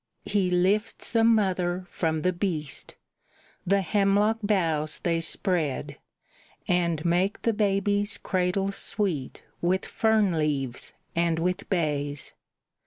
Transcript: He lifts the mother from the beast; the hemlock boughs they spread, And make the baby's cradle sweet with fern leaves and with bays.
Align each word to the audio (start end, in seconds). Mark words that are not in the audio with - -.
He 0.25 0.49
lifts 0.49 1.11
the 1.11 1.23
mother 1.23 1.85
from 1.87 2.23
the 2.23 2.33
beast; 2.33 2.95
the 3.67 3.83
hemlock 3.83 4.39
boughs 4.41 4.97
they 4.97 5.21
spread, 5.21 5.97
And 6.67 7.05
make 7.05 7.43
the 7.43 7.53
baby's 7.53 8.17
cradle 8.17 8.71
sweet 8.71 9.43
with 9.61 9.85
fern 9.85 10.39
leaves 10.39 10.91
and 11.15 11.37
with 11.37 11.69
bays. 11.69 12.33